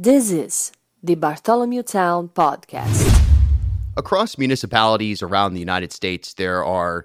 [0.00, 0.70] This is
[1.02, 3.20] the Bartholomew Town Podcast.
[3.96, 7.04] Across municipalities around the United States, there are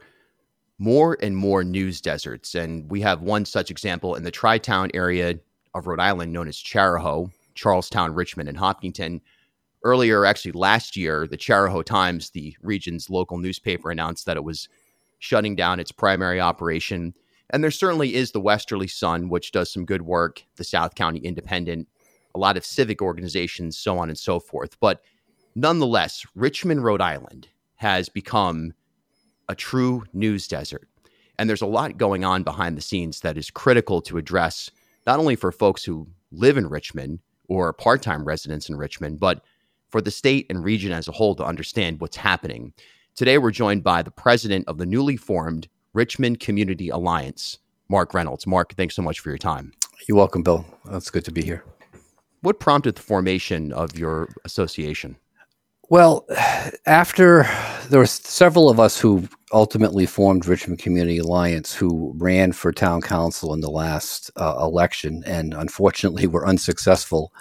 [0.77, 2.53] more and more news deserts.
[2.53, 5.39] And we have one such example in the Tri Town area
[5.73, 9.21] of Rhode Island known as Chariho, Charlestown, Richmond, and Hopkinton.
[9.83, 14.69] Earlier, actually last year, the Chariho Times, the region's local newspaper, announced that it was
[15.17, 17.15] shutting down its primary operation.
[17.49, 21.21] And there certainly is the Westerly Sun, which does some good work, the South County
[21.21, 21.87] Independent,
[22.35, 24.79] a lot of civic organizations, so on and so forth.
[24.79, 25.01] But
[25.55, 28.73] nonetheless, Richmond, Rhode Island has become
[29.49, 30.87] a true news desert.
[31.37, 34.69] And there's a lot going on behind the scenes that is critical to address,
[35.05, 39.43] not only for folks who live in Richmond or part time residents in Richmond, but
[39.89, 42.73] for the state and region as a whole to understand what's happening.
[43.15, 48.47] Today, we're joined by the president of the newly formed Richmond Community Alliance, Mark Reynolds.
[48.47, 49.71] Mark, thanks so much for your time.
[50.07, 50.65] You're welcome, Bill.
[50.91, 51.63] It's good to be here.
[52.43, 55.15] What prompted the formation of your association?
[55.89, 56.25] Well,
[56.85, 57.43] after
[57.89, 63.01] there were several of us who ultimately formed Richmond Community Alliance who ran for town
[63.01, 67.31] council in the last uh, election and unfortunately were unsuccessful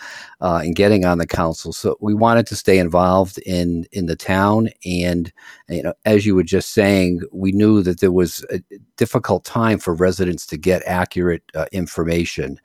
[0.41, 1.73] uh, in getting on the council.
[1.73, 5.33] So we wanted to stay involved in in the town and
[5.69, 8.61] you know as you were just saying, we knew that there was a
[8.97, 12.61] difficult time for residents to get accurate uh, information.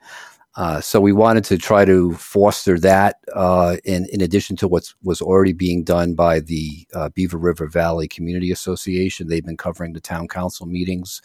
[0.58, 4.92] Uh, so we wanted to try to foster that uh, in, in addition to what
[5.04, 9.28] was already being done by the uh, Beaver River Valley Community Association.
[9.28, 11.22] They've been covering the town council meetings.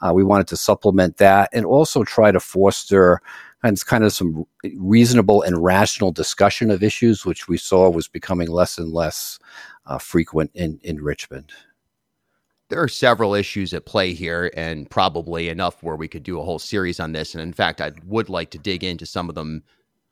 [0.00, 3.20] Uh, we wanted to supplement that and also try to foster
[3.64, 4.44] and kind of some
[4.76, 9.40] reasonable and rational discussion of issues, which we saw was becoming less and less
[9.86, 11.52] uh, frequent in, in Richmond
[12.68, 16.42] there are several issues at play here, and probably enough where we could do a
[16.42, 17.34] whole series on this.
[17.34, 19.62] And in fact, I would like to dig into some of them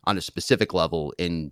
[0.05, 1.51] on a specific level in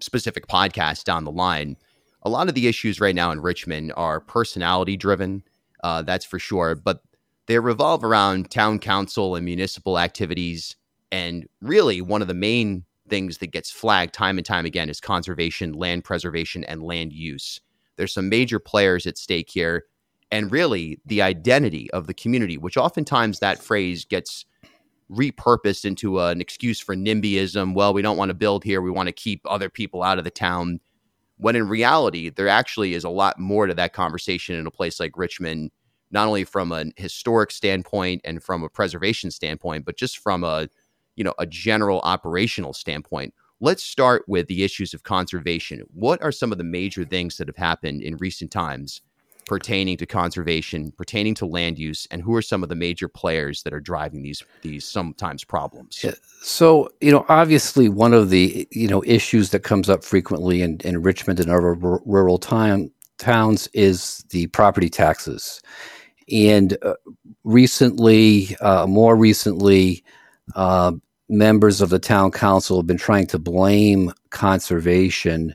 [0.00, 1.76] specific podcasts down the line.
[2.22, 5.42] A lot of the issues right now in Richmond are personality driven,
[5.82, 7.02] uh, that's for sure, but
[7.46, 10.76] they revolve around town council and municipal activities.
[11.10, 15.00] And really, one of the main things that gets flagged time and time again is
[15.00, 17.60] conservation, land preservation, and land use.
[17.96, 19.84] There's some major players at stake here
[20.32, 24.46] and really the identity of the community, which oftentimes that phrase gets
[25.10, 27.74] repurposed into an excuse for NIMBYism.
[27.74, 28.80] Well, we don't want to build here.
[28.80, 30.80] We want to keep other people out of the town.
[31.36, 34.98] When in reality, there actually is a lot more to that conversation in a place
[34.98, 35.70] like Richmond,
[36.10, 40.68] not only from an historic standpoint and from a preservation standpoint, but just from a
[41.14, 43.34] you know a general operational standpoint.
[43.60, 45.82] Let's start with the issues of conservation.
[45.92, 49.02] What are some of the major things that have happened in recent times
[49.46, 53.62] pertaining to conservation, pertaining to land use, and who are some of the major players
[53.62, 56.02] that are driving these these sometimes problems?
[56.02, 56.14] Yeah.
[56.42, 60.78] So, you know, obviously one of the you know issues that comes up frequently in,
[60.84, 65.62] in Richmond and other rural town, towns is the property taxes,
[66.30, 66.94] and uh,
[67.44, 70.04] recently, uh, more recently.
[70.54, 70.92] Uh,
[71.28, 75.54] members of the town council have been trying to blame conservation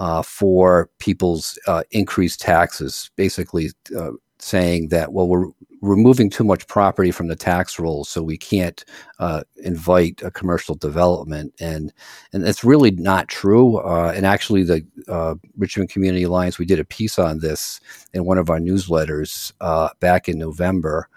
[0.00, 5.48] uh, for people's uh, increased taxes, basically uh, saying that, well, we're
[5.82, 8.82] removing too much property from the tax rolls, so we can't
[9.18, 11.92] uh, invite a commercial development, and
[12.32, 13.76] and it's really not true.
[13.76, 17.78] Uh, and actually, the uh, Richmond Community Alliance we did a piece on this
[18.14, 19.52] in one of our newsletters
[20.00, 21.08] back in November.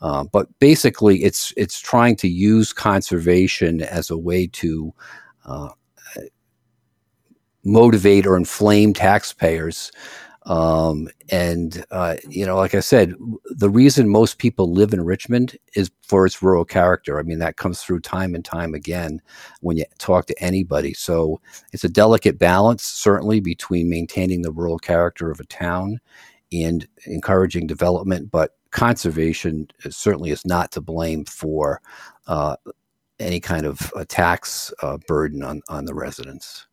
[0.00, 4.94] Uh, but basically, it's it's trying to use conservation as a way to
[5.44, 5.68] uh,
[7.64, 9.92] motivate or inflame taxpayers.
[10.46, 15.56] Um, and, uh, you know, like I said, the reason most people live in Richmond
[15.74, 17.18] is for its rural character.
[17.18, 19.20] I mean, that comes through time and time again
[19.60, 20.94] when you talk to anybody.
[20.94, 21.40] So
[21.72, 26.00] it's a delicate balance, certainly, between maintaining the rural character of a town
[26.52, 31.80] and encouraging development, but conservation certainly is not to blame for
[32.26, 32.56] uh,
[33.18, 36.66] any kind of tax uh, burden on, on the residents.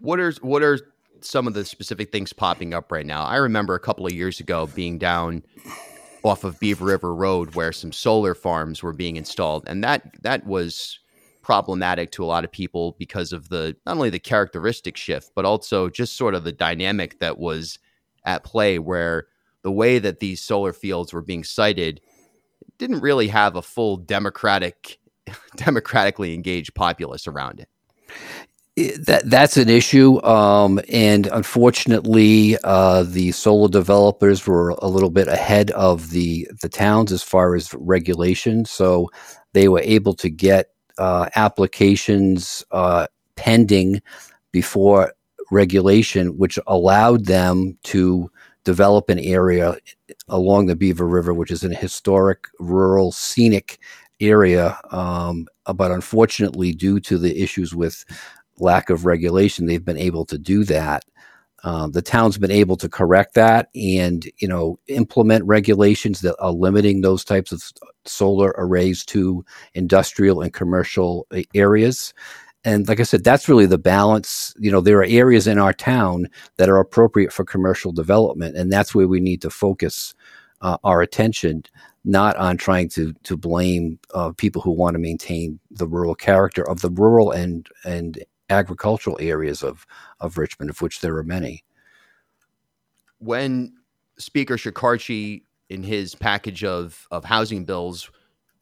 [0.00, 0.78] What are what are
[1.20, 3.24] some of the specific things popping up right now?
[3.24, 5.42] I remember a couple of years ago being down
[6.22, 10.46] off of Beaver River Road where some solar farms were being installed, and that that
[10.46, 10.98] was
[11.42, 15.44] problematic to a lot of people because of the not only the characteristic shift, but
[15.44, 17.78] also just sort of the dynamic that was
[18.24, 19.26] at play where
[19.62, 22.00] the way that these solar fields were being sited
[22.78, 24.98] didn't really have a full democratic
[25.56, 27.68] democratically engaged populace around it
[28.88, 35.28] that that's an issue, um, and unfortunately, uh, the solar developers were a little bit
[35.28, 38.64] ahead of the the towns as far as regulation.
[38.64, 39.10] So
[39.52, 43.06] they were able to get uh, applications uh,
[43.36, 44.00] pending
[44.52, 45.12] before
[45.50, 48.30] regulation, which allowed them to
[48.64, 49.76] develop an area
[50.28, 53.78] along the Beaver River, which is an historic, rural, scenic
[54.20, 54.78] area.
[54.90, 58.04] Um, but unfortunately, due to the issues with
[58.60, 61.04] lack of regulation, they've been able to do that.
[61.62, 66.52] Uh, the town's been able to correct that and you know implement regulations that are
[66.52, 67.62] limiting those types of
[68.06, 72.14] solar arrays to industrial and commercial areas
[72.64, 74.54] and like I said, that's really the balance.
[74.58, 78.70] You know, there are areas in our town that are appropriate for commercial development, and
[78.70, 80.14] that's where we need to focus
[80.60, 81.62] uh, our attention,
[82.04, 86.68] not on trying to to blame uh, people who want to maintain the rural character
[86.68, 89.86] of the rural and and agricultural areas of
[90.20, 91.64] of Richmond, of which there are many.
[93.18, 93.74] When
[94.18, 98.10] Speaker Shekarchi, in his package of of housing bills,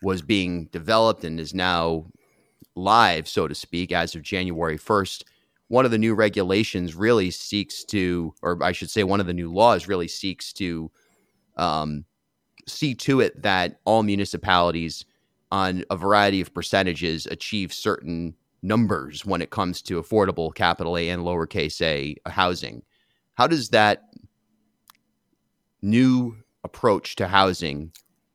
[0.02, 2.06] was being developed and is now
[2.74, 5.24] live, so to speak, as of January 1st,
[5.68, 9.34] one of the new regulations really seeks to, or I should say, one of the
[9.34, 10.90] new laws really seeks to
[11.56, 12.04] um,
[12.66, 15.04] see to it that all municipalities
[15.50, 21.08] on a variety of percentages achieve certain numbers when it comes to affordable capital A
[21.08, 22.82] and lowercase a housing.
[23.34, 24.04] How does that
[25.80, 27.92] new approach to housing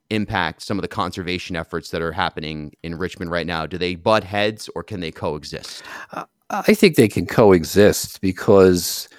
[0.09, 3.65] impact some of the conservation efforts that are happening in Richmond right now?
[3.65, 5.83] Do they butt heads or can they coexist?
[6.11, 9.09] Uh, I think they can coexist because,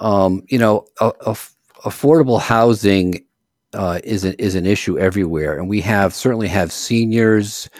[0.00, 1.36] um, you know, a, a,
[1.84, 3.24] affordable housing
[3.72, 7.70] uh, is an, is an issue everywhere, and we have certainly have seniors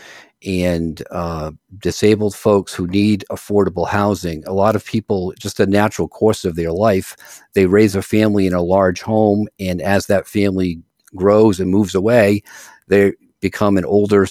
[0.47, 4.45] and uh, disabled folks who need affordable housing.
[4.47, 8.47] A lot of people, just a natural course of their life, they raise a family
[8.47, 10.81] in a large home, and as that family
[11.15, 12.43] grows and moves away,
[12.89, 14.27] they become an older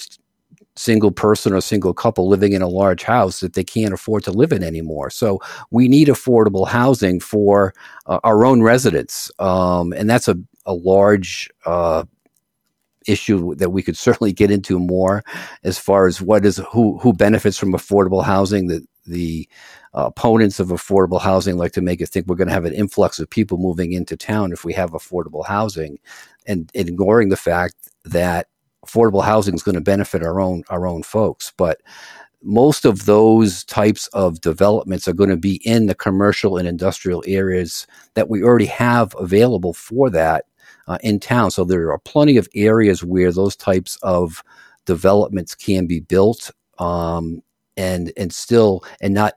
[0.76, 4.30] single person or single couple living in a large house that they can't afford to
[4.32, 5.10] live in anymore.
[5.10, 5.40] So
[5.70, 7.74] we need affordable housing for
[8.06, 11.50] uh, our own residents, um, and that's a a large.
[11.66, 12.04] Uh,
[13.06, 15.22] issue that we could certainly get into more
[15.64, 19.48] as far as what is who who benefits from affordable housing the the
[19.94, 22.74] uh, opponents of affordable housing like to make it think we're going to have an
[22.74, 25.98] influx of people moving into town if we have affordable housing
[26.46, 27.74] and, and ignoring the fact
[28.04, 28.46] that
[28.86, 31.52] affordable housing is going to benefit our own our own folks.
[31.56, 31.80] But
[32.42, 37.22] most of those types of developments are going to be in the commercial and industrial
[37.26, 40.46] areas that we already have available for that
[40.88, 41.50] uh, in town.
[41.50, 44.42] So there are plenty of areas where those types of
[44.86, 47.42] developments can be built um,
[47.76, 49.34] and and still and not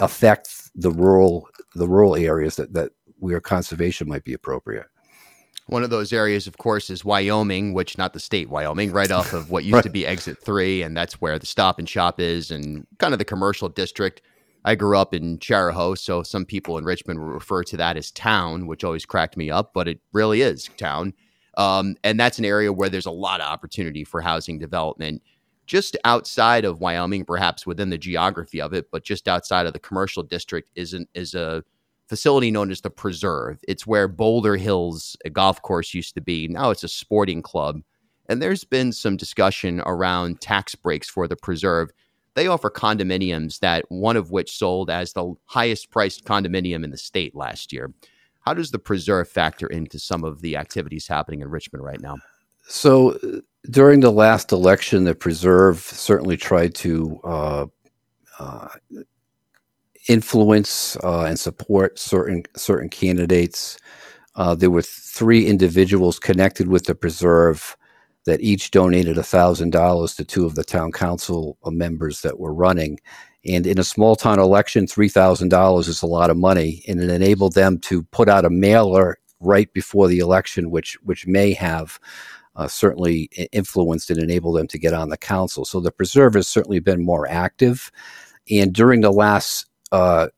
[0.00, 4.86] affect the rural the rural areas that that where conservation might be appropriate.
[5.66, 9.32] One of those areas, of course, is Wyoming, which not the state Wyoming, right off
[9.32, 9.84] of what used right.
[9.84, 13.18] to be Exit Three, and that's where the Stop and Shop is, and kind of
[13.18, 14.22] the commercial district.
[14.64, 18.66] I grew up in Chariho, so some people in Richmond refer to that as town,
[18.66, 21.14] which always cracked me up, but it really is town.
[21.56, 25.22] Um, and that's an area where there's a lot of opportunity for housing development
[25.66, 29.78] just outside of Wyoming, perhaps within the geography of it, but just outside of the
[29.78, 31.62] commercial district is an, is a
[32.08, 33.58] facility known as the Preserve.
[33.66, 36.48] It's where Boulder Hills golf course used to be.
[36.48, 37.80] Now it's a sporting club.
[38.28, 41.90] And there's been some discussion around tax breaks for the Preserve.
[42.34, 46.96] They offer condominiums that one of which sold as the highest priced condominium in the
[46.96, 47.92] state last year.
[48.40, 52.16] How does the Preserve factor into some of the activities happening in Richmond right now?
[52.66, 53.18] So
[53.70, 57.66] during the last election, the Preserve certainly tried to uh,
[58.38, 58.68] uh,
[60.08, 63.78] influence uh, and support certain certain candidates.
[64.34, 67.76] Uh, there were three individuals connected with the Preserve
[68.24, 72.98] that each donated thousand dollars to two of the town council members that were running.
[73.44, 77.00] And in a small town election, three thousand dollars is a lot of money, and
[77.00, 81.52] it enabled them to put out a mailer right before the election, which which may
[81.52, 81.98] have
[82.54, 85.64] uh, certainly influenced and enabled them to get on the council.
[85.64, 87.90] So the preserve has certainly been more active.
[88.50, 90.28] And during the last uh,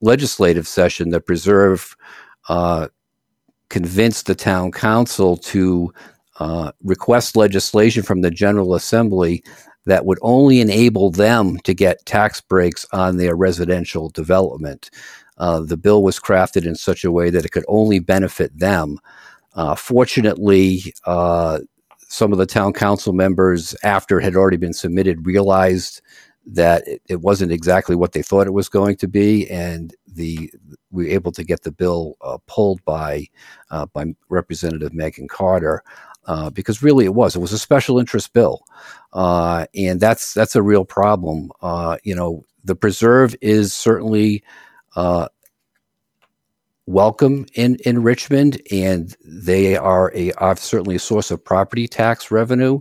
[0.00, 1.96] legislative session, the preserve
[2.48, 2.88] uh,
[3.68, 5.92] convinced the town council to
[6.40, 9.42] uh, request legislation from the General Assembly
[9.86, 14.90] that would only enable them to get tax breaks on their residential development.
[15.38, 18.98] Uh, the bill was crafted in such a way that it could only benefit them.
[19.54, 21.60] Uh, fortunately, uh,
[22.08, 26.02] some of the town council members, after it had already been submitted, realized
[26.46, 30.50] that it, wasn't exactly what they thought it was going to be, and the
[30.90, 33.26] we were able to get the bill uh, pulled by
[33.70, 35.82] uh, by Representative Megan Cotter.
[36.26, 38.64] Uh, because really it was it was a special interest bill,
[39.12, 41.50] uh, and that's that's a real problem.
[42.02, 44.42] you know the preserve is certainly
[44.96, 45.28] uh,
[46.86, 52.30] welcome in, in Richmond, and they are a are certainly a source of property tax
[52.30, 52.80] revenue.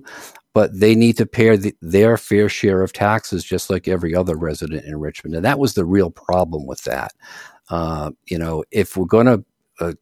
[0.53, 4.37] But they need to pay the, their fair share of taxes, just like every other
[4.37, 7.13] resident in Richmond, and that was the real problem with that.
[7.69, 9.43] Uh, you know, if we're going to
[9.81, 9.93] uh,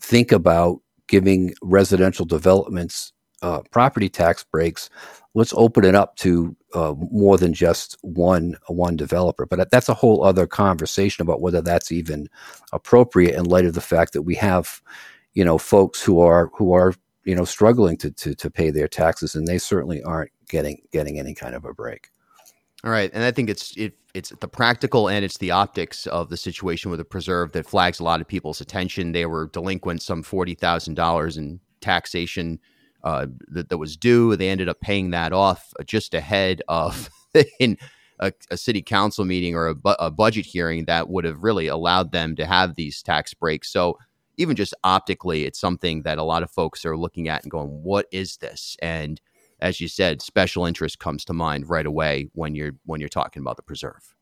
[0.00, 0.80] think about
[1.12, 4.88] giving residential developments uh, property tax breaks,
[5.34, 9.44] let's open it up to uh, more than just one one developer.
[9.44, 12.30] But that's a whole other conversation about whether that's even
[12.72, 14.80] appropriate in light of the fact that we have,
[15.34, 18.88] you know, folks who are who are you know struggling to to, to pay their
[18.88, 22.08] taxes, and they certainly aren't getting getting any kind of a break.
[22.84, 26.30] All right, and I think it's it, it's the practical and it's the optics of
[26.30, 29.12] the situation with the preserve that flags a lot of people's attention.
[29.12, 32.58] They were delinquent some forty thousand dollars in taxation
[33.04, 34.34] uh, that, that was due.
[34.34, 37.08] They ended up paying that off just ahead of
[37.60, 37.78] in
[38.18, 41.66] a, a, city council meeting or a, bu- a budget hearing that would have really
[41.66, 43.72] allowed them to have these tax breaks.
[43.72, 43.98] So
[44.36, 47.68] even just optically, it's something that a lot of folks are looking at and going,
[47.68, 49.20] "What is this?" And
[49.62, 53.40] as you said, special interest comes to mind right away when you're when you're talking
[53.40, 54.14] about the preserve.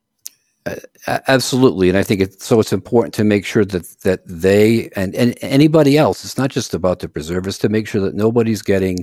[0.67, 2.61] Uh, absolutely, and I think it's so.
[2.61, 6.23] It's important to make sure that that they and, and anybody else.
[6.23, 8.99] It's not just about the preservers to make sure that nobody's getting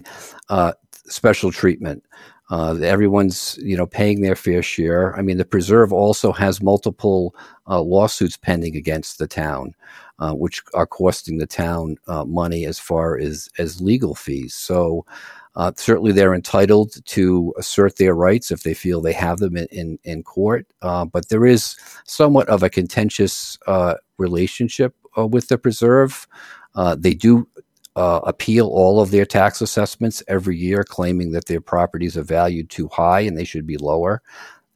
[0.49, 0.73] uh,
[1.07, 2.03] special treatment.
[2.49, 5.17] Uh, everyone's you know paying their fair share.
[5.17, 7.35] I mean, the preserve also has multiple
[7.67, 9.73] uh, lawsuits pending against the town,
[10.19, 14.53] uh, which are costing the town uh, money as far as as legal fees.
[14.53, 15.05] So.
[15.57, 19.65] Uh, certainly, they're entitled to assert their rights if they feel they have them in,
[19.71, 20.67] in, in court.
[20.81, 26.27] Uh, but there is somewhat of a contentious uh, relationship uh, with the preserve.
[26.75, 27.47] Uh, they do
[27.97, 32.69] uh, appeal all of their tax assessments every year, claiming that their properties are valued
[32.69, 34.21] too high and they should be lower.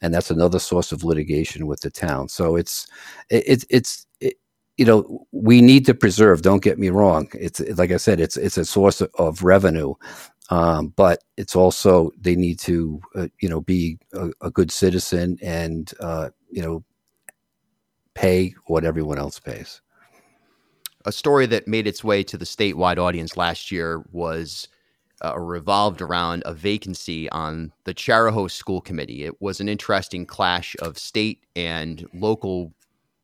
[0.01, 2.27] And that's another source of litigation with the town.
[2.29, 2.87] So it's
[3.29, 4.39] it, it's it,
[4.77, 6.41] you know we need to preserve.
[6.41, 7.29] Don't get me wrong.
[7.35, 9.93] It's like I said, it's it's a source of revenue,
[10.51, 15.39] um, but it's also they need to uh, you know be a, a good citizen
[15.41, 16.83] and uh, you know
[18.13, 19.81] pay what everyone else pays.
[21.05, 24.67] A story that made its way to the statewide audience last year was
[25.23, 29.23] uh, revolved around a vacancy on the Chariho School Committee.
[29.23, 32.73] It was an interesting clash of state and local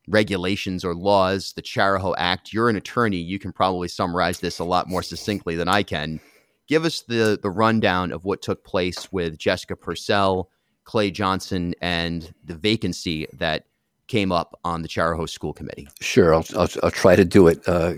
[0.07, 1.51] regulations or laws.
[1.53, 2.53] The Chariho Act.
[2.53, 3.17] You're an attorney.
[3.17, 6.21] You can probably summarize this a lot more succinctly than I can
[6.67, 10.49] give us the the rundown of what took place with Jessica Purcell,
[10.83, 13.65] Clay Johnson, and the vacancy that
[14.07, 15.87] came up on the Chariho School Committee.
[15.99, 17.95] Sure, I'll, I'll, I'll try to do it uh,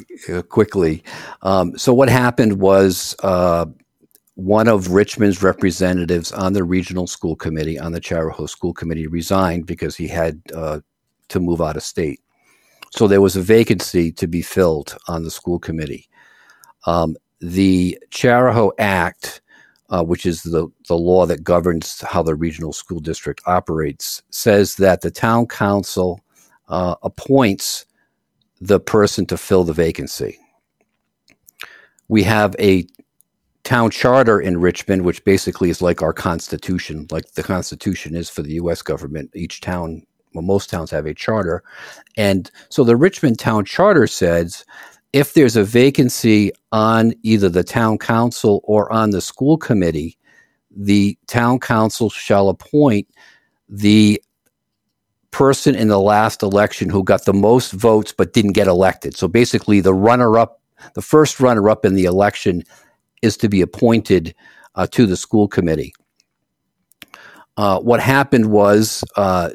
[0.50, 1.04] quickly.
[1.42, 3.16] Um, so what happened was.
[3.24, 3.68] Uh,
[4.36, 9.66] one of Richmond's representatives on the regional school committee, on the Chariho School Committee, resigned
[9.66, 10.80] because he had uh,
[11.28, 12.22] to move out of state.
[12.92, 16.08] So there was a vacancy to be filled on the school committee.
[16.86, 19.42] Um, the Chariho Act,
[19.90, 24.76] uh, which is the, the law that governs how the regional school district operates, says
[24.76, 26.22] that the town council
[26.68, 27.86] uh, appoints
[28.62, 30.38] the person to fill the vacancy.
[32.08, 32.86] We have a
[33.64, 38.42] town charter in Richmond, which basically is like our constitution, like the constitution is for
[38.42, 38.82] the U.S.
[38.82, 39.32] government.
[39.36, 40.04] Each town,
[40.34, 41.64] well, most towns have a charter.
[42.18, 44.66] And so the Richmond Town Charter says
[45.14, 50.18] if there's a vacancy on either the town council or on the school committee,
[50.76, 53.08] the town council shall appoint
[53.68, 54.22] the
[55.32, 59.16] person in the last election who got the most votes but didn't get elected.
[59.16, 60.62] So basically, the runner up,
[60.94, 62.64] the first runner up in the election
[63.22, 64.34] is to be appointed
[64.76, 65.94] uh, to the school committee.
[67.58, 69.50] Uh, what happened was uh,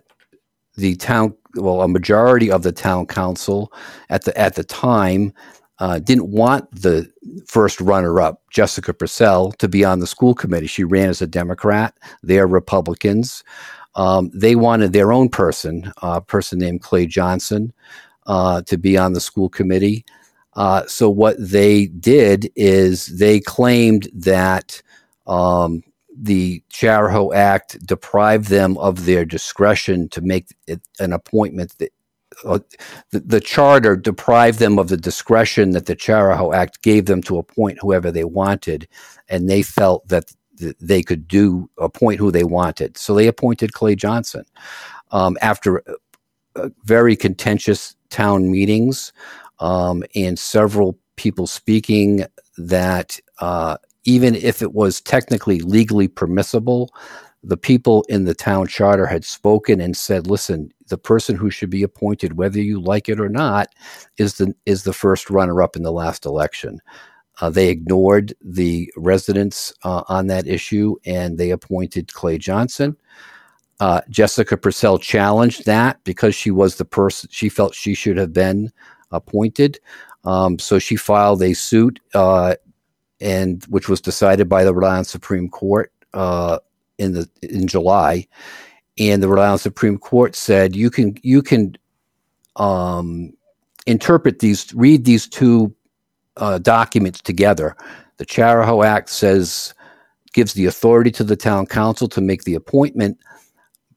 [0.76, 3.72] the town well, a majority of the town council
[4.10, 5.32] at the at the time
[5.78, 7.10] uh, didn't want the
[7.46, 10.68] first runner-up, Jessica Purcell, to be on the school committee.
[10.68, 11.96] She ran as a Democrat.
[12.22, 13.42] They're Republicans.
[13.96, 17.72] Um, they wanted their own person, a person named Clay Johnson,
[18.26, 20.04] uh, to be on the school committee.
[20.54, 24.80] Uh, so what they did is they claimed that
[25.26, 25.82] um,
[26.16, 30.46] the Chariho Act deprived them of their discretion to make
[30.98, 31.92] an appointment that
[32.44, 32.58] uh,
[33.10, 37.38] the, the, charter deprived them of the discretion that the Chariho Act gave them to
[37.38, 38.88] appoint whoever they wanted,
[39.28, 42.96] and they felt that th- they could do appoint who they wanted.
[42.96, 44.44] So they appointed Clay Johnson
[45.12, 45.94] um, after uh,
[46.56, 49.12] uh very contentious town meetings
[49.60, 52.24] um, and several people speaking
[52.56, 56.92] that uh, even if it was technically legally permissible,
[57.42, 61.70] the people in the town charter had spoken and said, "Listen, the person who should
[61.70, 63.68] be appointed, whether you like it or not,
[64.18, 66.80] is the is the first runner-up in the last election."
[67.40, 72.96] Uh, they ignored the residents uh, on that issue, and they appointed Clay Johnson.
[73.80, 78.32] Uh, Jessica Purcell challenged that because she was the person she felt she should have
[78.32, 78.70] been
[79.10, 79.78] appointed.
[80.24, 82.54] Um, so she filed a suit, uh,
[83.24, 86.58] and which was decided by the Rhode Island Supreme Court uh,
[86.98, 88.28] in the in July,
[88.98, 91.74] and the Rhode Island Supreme Court said you can you can
[92.56, 93.32] um,
[93.86, 95.74] interpret these read these two
[96.36, 97.74] uh, documents together.
[98.18, 99.74] The Chariho Act says
[100.34, 103.18] gives the authority to the town council to make the appointment,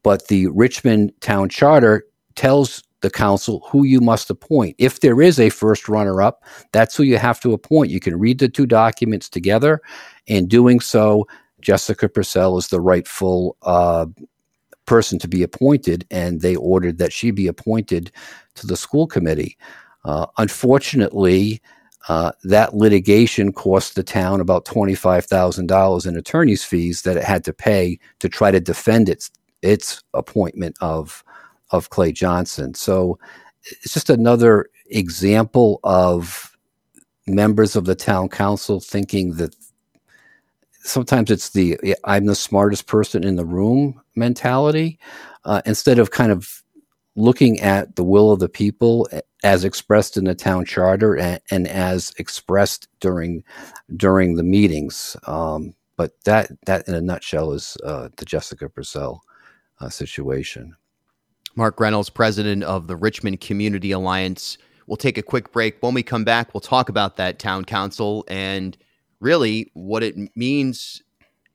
[0.03, 2.05] but the Richmond Town Charter
[2.35, 4.75] tells the council who you must appoint.
[4.77, 7.91] If there is a first runner up, that's who you have to appoint.
[7.91, 9.81] You can read the two documents together.
[10.25, 11.27] In doing so,
[11.61, 14.07] Jessica Purcell is the rightful uh,
[14.85, 18.11] person to be appointed, and they ordered that she be appointed
[18.55, 19.57] to the school committee.
[20.05, 21.61] Uh, unfortunately,
[22.07, 27.53] uh, that litigation cost the town about $25,000 in attorney's fees that it had to
[27.53, 29.29] pay to try to defend its
[29.63, 31.23] its appointment of
[31.71, 32.73] of Clay Johnson.
[32.73, 33.19] So
[33.63, 36.55] it's just another example of
[37.27, 39.55] members of the town council thinking that
[40.83, 44.99] sometimes it's the I'm the smartest person in the room mentality
[45.43, 46.63] uh, instead of kind of
[47.15, 49.09] looking at the will of the people
[49.43, 53.43] as expressed in the town charter and, and as expressed during
[53.95, 55.17] during the meetings.
[55.25, 59.21] Um, but that that in a nutshell is uh, the Jessica Purcell
[59.79, 60.75] uh, situation.
[61.57, 64.59] Mark Reynolds, president of the Richmond Community Alliance.
[64.85, 65.81] We'll take a quick break.
[65.81, 68.77] When we come back, we'll talk about that town council and
[69.19, 71.01] really what it means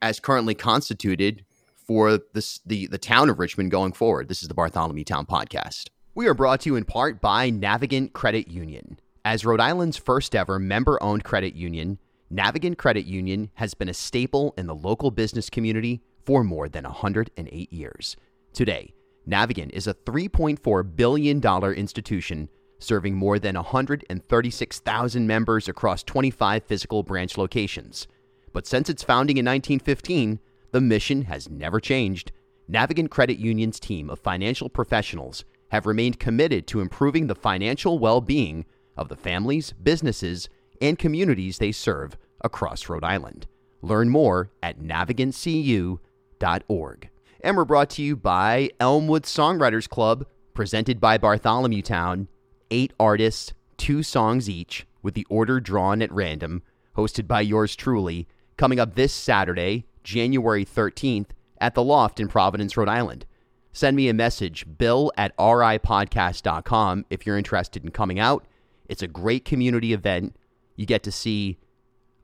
[0.01, 1.45] as currently constituted
[1.87, 4.27] for this, the, the town of Richmond going forward.
[4.27, 5.87] This is the Bartholomew Town Podcast.
[6.15, 8.99] We are brought to you in part by Navigant Credit Union.
[9.23, 11.97] As Rhode Island's first ever member owned credit union,
[12.29, 16.83] Navigant Credit Union has been a staple in the local business community for more than
[16.83, 18.17] 108 years.
[18.51, 18.93] Today,
[19.27, 21.41] Navigant is a $3.4 billion
[21.75, 28.07] institution serving more than 136,000 members across 25 physical branch locations.
[28.51, 30.39] But since its founding in 1915,
[30.71, 32.33] the mission has never changed.
[32.69, 38.19] Navigant Credit Union's team of financial professionals have remained committed to improving the financial well
[38.19, 38.65] being
[38.97, 40.49] of the families, businesses,
[40.81, 43.47] and communities they serve across Rhode Island.
[43.81, 47.09] Learn more at navigantcu.org
[47.43, 52.29] and we're brought to you by Elmwood Songwriters Club, presented by Bartholomew Town.
[52.71, 56.63] Eight artists, two songs each, with the order drawn at random,
[56.95, 62.77] hosted by yours truly, coming up this Saturday, January 13th, at the Loft in Providence,
[62.77, 63.25] Rhode Island.
[63.73, 68.45] Send me a message, bill at ripodcast.com, if you're interested in coming out.
[68.87, 70.37] It's a great community event.
[70.77, 71.57] You get to see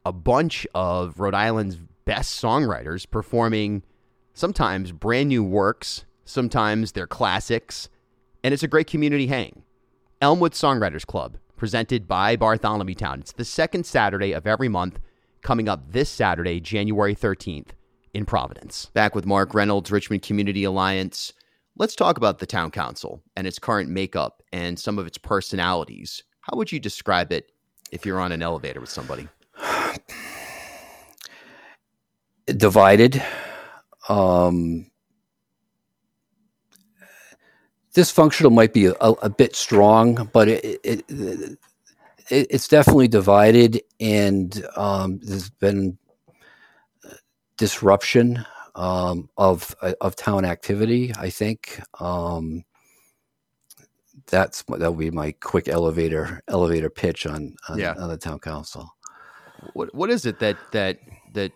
[0.05, 3.83] a bunch of Rhode Island's best songwriters performing
[4.39, 7.89] sometimes brand new works, sometimes they're classics,
[8.41, 9.63] and it's a great community hang.
[10.21, 13.19] Elmwood Songwriters Club, presented by Bartholomew Town.
[13.19, 14.97] It's the second Saturday of every month,
[15.41, 17.71] coming up this Saturday, January 13th,
[18.13, 18.85] in Providence.
[18.93, 21.33] Back with Mark Reynolds, Richmond Community Alliance.
[21.77, 26.23] Let's talk about the town council and its current makeup and some of its personalities.
[26.41, 27.51] How would you describe it
[27.91, 29.27] if you're on an elevator with somebody?
[32.45, 33.21] Divided
[34.09, 34.89] um,
[37.95, 41.57] dysfunctional might be a, a bit strong, but it, it, it,
[42.29, 45.97] it's definitely divided, and um, there's been
[47.57, 48.45] disruption
[48.75, 51.13] um, of of town activity.
[51.17, 52.63] I think um,
[54.27, 57.93] that's that would be my quick elevator elevator pitch on on, yeah.
[57.97, 58.89] on the town council.
[59.73, 60.99] What what is it that that
[61.33, 61.51] that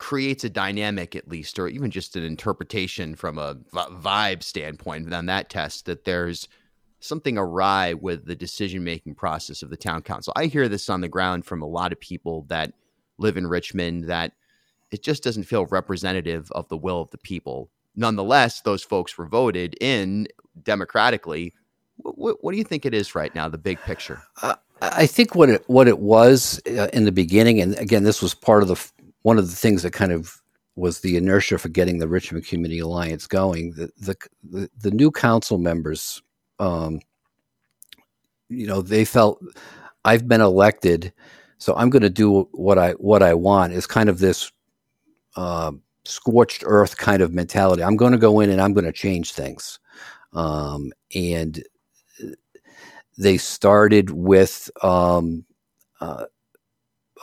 [0.00, 5.26] creates a dynamic at least or even just an interpretation from a vibe standpoint on
[5.26, 6.48] that test that there's
[7.00, 10.32] something awry with the decision making process of the town council.
[10.34, 12.72] I hear this on the ground from a lot of people that
[13.18, 14.32] live in richmond that
[14.90, 17.70] it just doesn't feel representative of the will of the people.
[17.94, 20.28] Nonetheless those folks were voted in
[20.62, 21.52] democratically.
[21.98, 24.22] What, what do you think it is right now the big picture?
[24.40, 28.22] Uh, I think what it what it was uh, in the beginning, and again, this
[28.22, 28.76] was part of the
[29.22, 30.40] one of the things that kind of
[30.76, 33.72] was the inertia for getting the Richmond Community Alliance going.
[33.72, 36.22] The the the, the new council members,
[36.58, 37.00] um,
[38.48, 39.42] you know, they felt
[40.04, 41.12] I've been elected,
[41.58, 43.72] so I'm going to do what I what I want.
[43.72, 44.50] Is kind of this
[45.36, 45.72] uh,
[46.04, 47.82] scorched earth kind of mentality.
[47.82, 49.78] I'm going to go in and I'm going to change things.
[50.32, 51.62] Um, and
[53.18, 55.44] they started with um,
[56.00, 56.24] uh,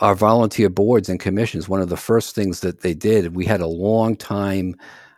[0.01, 1.67] our volunteer boards and commissions.
[1.67, 4.75] One of the first things that they did, we had a long time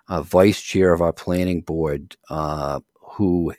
[0.08, 2.80] uh, vice chair of our planning board uh,
[3.20, 3.54] who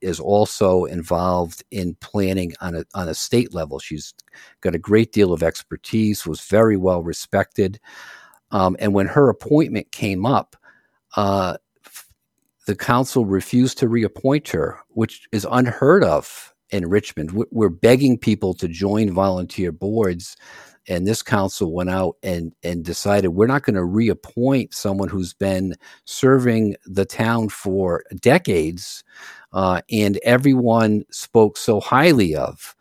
[0.00, 3.78] is also involved in planning on a on a state level.
[3.78, 4.14] She's
[4.60, 7.80] got a great deal of expertise, was very well respected,
[8.50, 10.56] um, and when her appointment came up,
[11.16, 11.56] uh,
[12.66, 17.44] the council refused to reappoint her, which is unheard of in Richmond.
[17.50, 20.36] We're begging people to join volunteer boards
[20.88, 25.32] and this council went out and and decided we're not going to reappoint someone who's
[25.34, 25.74] been
[26.04, 29.04] serving the town for decades,
[29.52, 32.74] uh, and everyone spoke so highly of.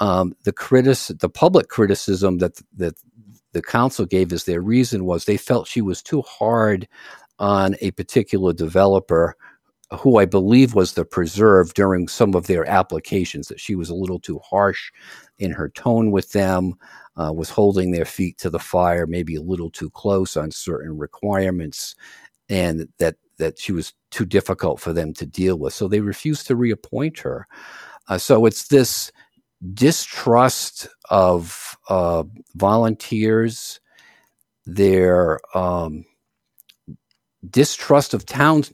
[0.00, 2.94] Um, the critic, the public criticism that that
[3.52, 6.86] the council gave as their reason was they felt she was too hard
[7.38, 9.36] on a particular developer
[9.92, 13.94] who I believe was the preserve during some of their applications, that she was a
[13.94, 14.90] little too harsh
[15.38, 16.74] in her tone with them
[17.16, 20.96] uh, was holding their feet to the fire, maybe a little too close on certain
[20.98, 21.94] requirements,
[22.48, 25.74] and that that she was too difficult for them to deal with.
[25.74, 27.46] So they refused to reappoint her.
[28.08, 29.12] Uh, so it's this
[29.74, 33.78] distrust of uh, volunteers,
[34.64, 36.04] their um,
[37.50, 38.64] distrust of town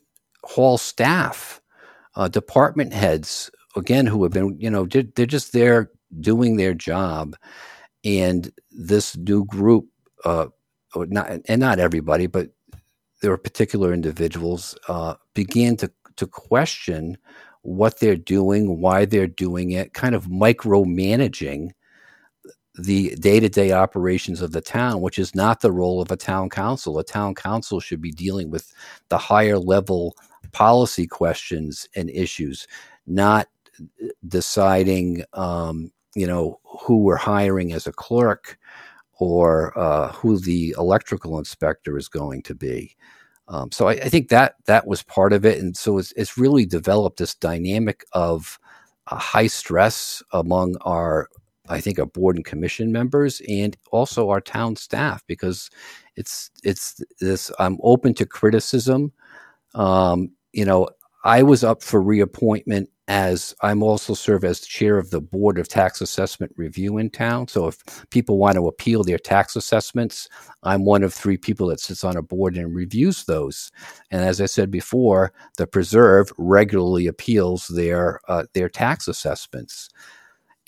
[0.44, 1.60] hall staff,
[2.16, 6.74] uh, department heads, again, who have been, you know, they're, they're just there doing their
[6.74, 7.34] job
[8.04, 9.86] and this new group,
[10.24, 10.46] uh,
[10.94, 12.50] not and not everybody, but
[13.20, 17.16] there were particular individuals uh, began to to question
[17.62, 21.70] what they're doing, why they're doing it, kind of micromanaging
[22.74, 26.98] the day-to-day operations of the town, which is not the role of a town council.
[26.98, 28.72] A town council should be dealing with
[29.08, 30.16] the higher level
[30.52, 32.66] policy questions and issues,
[33.06, 33.48] not
[34.28, 38.58] deciding um, you know, who we're hiring as a clerk
[39.18, 42.96] or uh, who the electrical inspector is going to be.
[43.48, 46.38] Um, so I, I, think that that was part of it, and so it's, it's
[46.38, 48.58] really developed this dynamic of
[49.08, 51.28] high stress among our,
[51.68, 55.70] I think, our board and commission members, and also our town staff, because
[56.16, 57.50] it's it's this.
[57.58, 59.12] I'm open to criticism.
[59.74, 60.88] Um, you know,
[61.24, 65.68] I was up for reappointment as I'm also serve as chair of the board of
[65.68, 67.48] tax assessment review in town.
[67.48, 70.28] So if people want to appeal their tax assessments,
[70.62, 73.70] I'm one of three people that sits on a board and reviews those.
[74.10, 79.90] And as I said before, the preserve regularly appeals their uh, their tax assessments.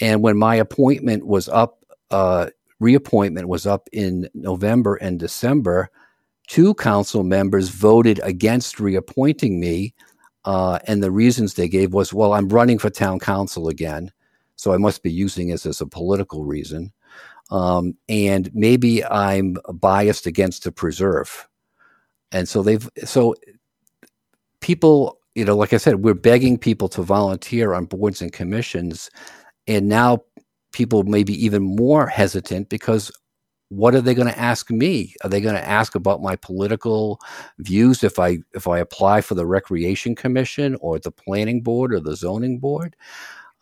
[0.01, 5.89] And when my appointment was up, uh, reappointment was up in November and December,
[6.47, 9.95] two council members voted against reappointing me
[10.45, 14.13] uh, and the reasons they gave was, well, I'm running for town council again,
[14.57, 16.93] so I must be using this as a political reason.
[17.51, 21.49] Um, and maybe I'm biased against the preserve.
[22.33, 23.35] And so they've, so
[24.61, 29.11] people, you know, like I said, we're begging people to volunteer on boards and commissions.
[29.67, 30.25] And now
[30.73, 33.11] people may be even more hesitant because
[33.75, 35.15] what are they going to ask me?
[35.23, 37.21] Are they going to ask about my political
[37.59, 42.01] views if I if I apply for the recreation commission or the planning board or
[42.01, 42.95] the zoning board?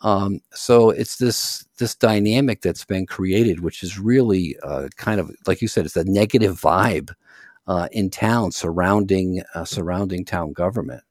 [0.01, 5.31] Um, so it's this this dynamic that's been created, which is really uh, kind of
[5.47, 7.11] like you said, it's a negative vibe
[7.67, 11.03] uh, in town surrounding uh, surrounding town government.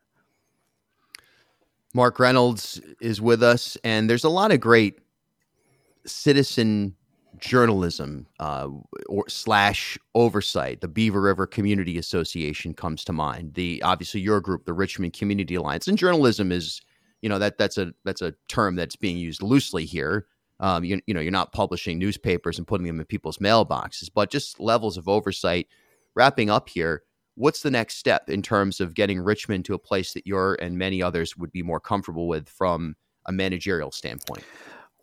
[1.94, 4.98] Mark Reynolds is with us, and there's a lot of great
[6.06, 6.94] citizen
[7.42, 8.68] journalism uh,
[9.08, 10.80] or slash oversight.
[10.80, 13.54] The Beaver River Community Association comes to mind.
[13.54, 16.80] The obviously your group, the Richmond Community Alliance, and journalism is
[17.20, 20.26] you know that that's a that's a term that's being used loosely here.
[20.60, 24.30] Um, you, you know you're not publishing newspapers and putting them in people's mailboxes, but
[24.30, 25.66] just levels of oversight.
[26.14, 27.02] Wrapping up here,
[27.34, 30.78] what's the next step in terms of getting Richmond to a place that you're and
[30.78, 32.94] many others would be more comfortable with from
[33.26, 34.44] a managerial standpoint?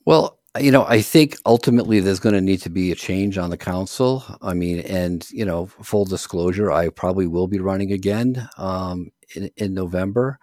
[0.06, 3.52] Well, you know, I think ultimately there's going to need to be a change on
[3.52, 4.24] the council.
[4.42, 9.52] I mean, and you know, full disclosure, I probably will be running again um, in,
[9.58, 10.40] in November.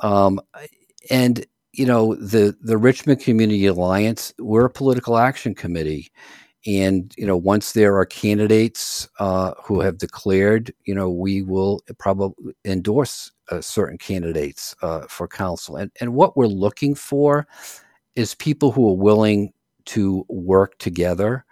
[0.00, 0.40] Um,
[1.10, 6.10] and you know, the the Richmond Community Alliance, we're a political action committee,
[6.66, 11.80] and you know, once there are candidates uh, who have declared, you know, we will
[11.98, 15.76] probably endorse uh, certain candidates uh, for council.
[15.76, 17.46] And and what we're looking for
[18.16, 19.52] is people who are willing
[19.86, 21.44] to work together.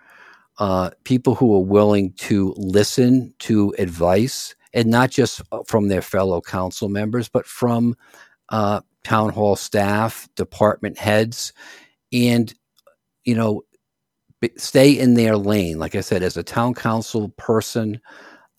[0.59, 6.03] uh, people who are willing to listen to advice, and not just uh, from their
[6.03, 7.97] fellow council members, but from
[8.51, 11.53] uh, town hall staff, department heads,
[12.13, 12.55] and
[13.25, 13.63] you know,
[14.59, 15.79] stay in their lane.
[15.79, 18.01] Like I said, as a town council person,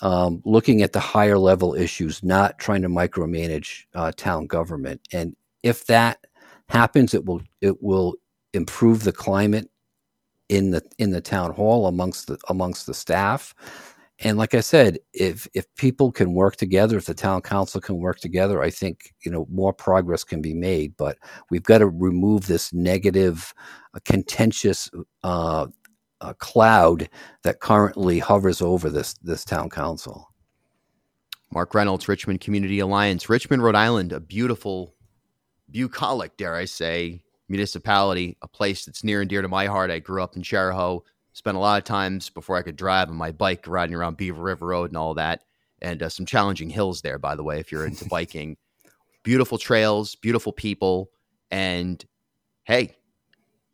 [0.01, 5.01] um, looking at the higher level issues, not trying to micromanage uh, town government.
[5.13, 6.19] And if that
[6.69, 8.15] happens, it will it will
[8.53, 9.69] improve the climate
[10.49, 13.53] in the in the town hall amongst the amongst the staff.
[14.19, 17.97] And like I said, if if people can work together, if the town council can
[17.97, 20.95] work together, I think you know more progress can be made.
[20.95, 21.17] But
[21.49, 23.53] we've got to remove this negative,
[23.93, 24.89] uh, contentious
[25.23, 25.67] uh,
[26.21, 27.09] uh, cloud
[27.43, 30.31] that currently hovers over this this town council.
[31.51, 34.94] Mark Reynolds, Richmond Community Alliance, Richmond, Rhode Island, a beautiful,
[35.69, 39.91] bucolic, dare I say, municipality, a place that's near and dear to my heart.
[39.91, 41.01] I grew up in Chariho,
[41.33, 44.41] spent a lot of times before I could drive on my bike riding around Beaver
[44.41, 45.43] River Road and all that.
[45.81, 48.57] And uh, some challenging hills there, by the way, if you're into biking.
[49.23, 51.09] Beautiful trails, beautiful people.
[51.51, 52.03] And
[52.63, 52.95] hey,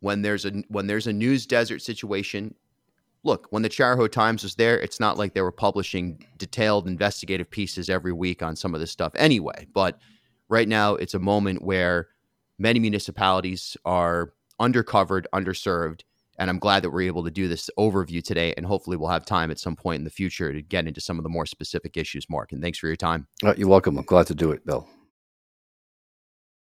[0.00, 2.54] when there's a when there's a news desert situation,
[3.22, 7.50] look, when the Chariho Times was there, it's not like they were publishing detailed investigative
[7.50, 9.66] pieces every week on some of this stuff anyway.
[9.72, 9.98] But
[10.52, 12.08] right now, it's a moment where
[12.58, 16.02] many municipalities are undercovered, underserved.
[16.38, 18.54] And I'm glad that we're able to do this overview today.
[18.56, 21.18] And hopefully, we'll have time at some point in the future to get into some
[21.18, 22.52] of the more specific issues, Mark.
[22.52, 23.26] And thanks for your time.
[23.42, 23.98] Uh, you're welcome.
[23.98, 24.88] I'm glad to do it, Bill.